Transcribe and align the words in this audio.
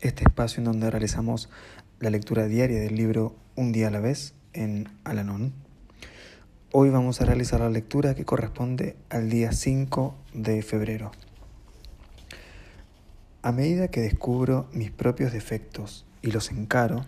este 0.00 0.24
espacio 0.24 0.60
en 0.60 0.64
donde 0.64 0.90
realizamos 0.90 1.50
la 1.98 2.08
lectura 2.08 2.46
diaria 2.46 2.80
del 2.80 2.96
libro 2.96 3.36
Un 3.54 3.70
día 3.70 3.88
a 3.88 3.90
la 3.90 4.00
vez 4.00 4.34
en 4.54 4.88
Alanón. 5.04 5.52
Hoy 6.72 6.88
vamos 6.88 7.20
a 7.20 7.26
realizar 7.26 7.60
la 7.60 7.68
lectura 7.68 8.14
que 8.14 8.24
corresponde 8.24 8.96
al 9.10 9.28
día 9.28 9.52
5 9.52 10.16
de 10.32 10.62
febrero. 10.62 11.12
A 13.42 13.52
medida 13.52 13.88
que 13.88 14.00
descubro 14.00 14.68
mis 14.72 14.90
propios 14.90 15.32
defectos 15.32 16.06
y 16.22 16.30
los 16.30 16.50
encaro, 16.50 17.04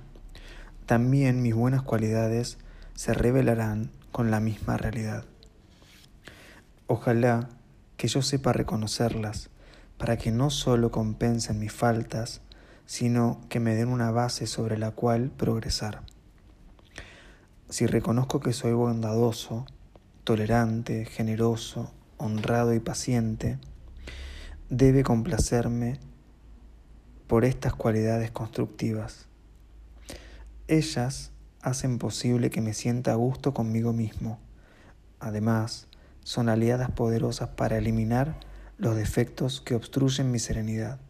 también 0.85 1.41
mis 1.41 1.55
buenas 1.55 1.83
cualidades 1.83 2.59
se 2.95 3.15
revelarán 3.15 3.91
con 4.11 4.31
la 4.31 4.41
misma 4.41 4.77
realidad. 4.77 5.25
Ojalá 6.87 7.49
que 7.97 8.09
yo 8.09 8.21
sepa 8.21 8.53
reconocerlas 8.53 9.49
para 9.97 10.19
que 10.19 10.31
no 10.31 10.51
solo 10.51 10.91
compensen 10.91 11.59
mis 11.59 11.73
faltas, 11.73 12.43
sino 12.87 13.41
que 13.49 13.61
me 13.61 13.75
den 13.75 13.89
una 13.89 14.11
base 14.11 14.47
sobre 14.47 14.79
la 14.79 14.91
cual 14.91 15.31
progresar. 15.31 16.03
Si 17.69 17.87
reconozco 17.87 18.41
que 18.41 18.53
soy 18.53 18.73
bondadoso, 18.73 19.67
tolerante, 20.25 21.05
generoso, 21.05 21.93
honrado 22.19 22.75
y 22.75 22.81
paciente, 22.81 23.59
debe 24.69 25.03
complacerme 25.03 25.99
por 27.27 27.45
estas 27.45 27.75
cualidades 27.75 28.31
constructivas. 28.31 29.27
Ellas 30.69 31.31
hacen 31.63 31.99
posible 31.99 32.51
que 32.51 32.61
me 32.61 32.75
sienta 32.75 33.13
a 33.13 33.17
gusto 33.17 33.55
conmigo 33.55 33.93
mismo. 33.93 34.39
Además, 35.19 35.89
son 36.25 36.49
aliadas 36.49 36.91
poderosas 36.91 37.51
para 37.51 37.79
eliminar 37.79 38.37
los 38.79 38.97
defectos 38.97 39.61
que 39.61 39.75
obstruyen 39.75 40.31
mi 40.31 40.39
serenidad. 40.39 41.01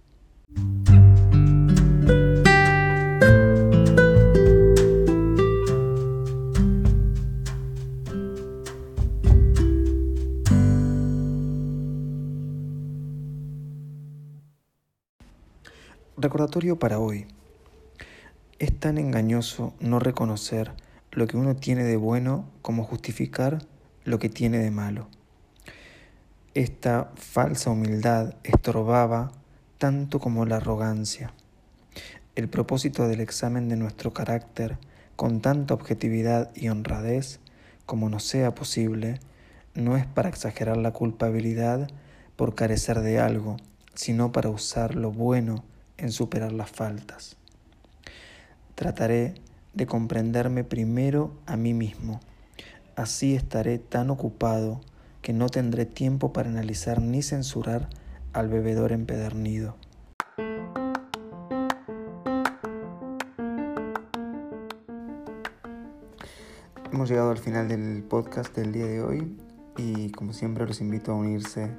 Recordatorio 16.18 16.78
para 16.78 16.98
hoy. 16.98 17.26
Es 18.58 18.78
tan 18.78 18.98
engañoso 18.98 19.72
no 19.80 19.98
reconocer 19.98 20.74
lo 21.10 21.26
que 21.26 21.38
uno 21.38 21.56
tiene 21.56 21.84
de 21.84 21.96
bueno 21.96 22.44
como 22.60 22.84
justificar 22.84 23.60
lo 24.04 24.18
que 24.18 24.28
tiene 24.28 24.58
de 24.58 24.70
malo. 24.70 25.08
Esta 26.52 27.10
falsa 27.16 27.70
humildad 27.70 28.34
estorbaba 28.44 29.32
tanto 29.78 30.20
como 30.20 30.44
la 30.44 30.56
arrogancia. 30.56 31.32
El 32.36 32.50
propósito 32.50 33.08
del 33.08 33.22
examen 33.22 33.70
de 33.70 33.76
nuestro 33.76 34.12
carácter, 34.12 34.76
con 35.16 35.40
tanta 35.40 35.72
objetividad 35.72 36.54
y 36.54 36.68
honradez 36.68 37.40
como 37.86 38.10
nos 38.10 38.24
sea 38.24 38.54
posible, 38.54 39.18
no 39.74 39.96
es 39.96 40.04
para 40.04 40.28
exagerar 40.28 40.76
la 40.76 40.92
culpabilidad 40.92 41.88
por 42.36 42.54
carecer 42.54 43.00
de 43.00 43.18
algo, 43.18 43.56
sino 43.94 44.30
para 44.30 44.50
usar 44.50 44.94
lo 44.94 45.10
bueno 45.10 45.64
en 46.02 46.10
superar 46.10 46.52
las 46.52 46.70
faltas. 46.70 47.36
Trataré 48.74 49.34
de 49.72 49.86
comprenderme 49.86 50.64
primero 50.64 51.32
a 51.46 51.56
mí 51.56 51.72
mismo. 51.72 52.20
Así 52.96 53.34
estaré 53.34 53.78
tan 53.78 54.10
ocupado 54.10 54.80
que 55.22 55.32
no 55.32 55.48
tendré 55.48 55.86
tiempo 55.86 56.32
para 56.32 56.50
analizar 56.50 57.00
ni 57.00 57.22
censurar 57.22 57.88
al 58.32 58.48
bebedor 58.48 58.92
empedernido. 58.92 59.76
Hemos 66.92 67.08
llegado 67.08 67.30
al 67.30 67.38
final 67.38 67.68
del 67.68 68.02
podcast 68.02 68.54
del 68.54 68.72
día 68.72 68.86
de 68.86 69.02
hoy 69.02 69.36
y 69.78 70.10
como 70.10 70.32
siempre 70.32 70.66
los 70.66 70.80
invito 70.80 71.12
a 71.12 71.14
unirse 71.14 71.70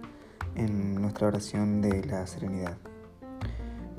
en 0.55 0.95
nuestra 0.95 1.27
oración 1.27 1.81
de 1.81 2.03
la 2.05 2.25
serenidad. 2.25 2.77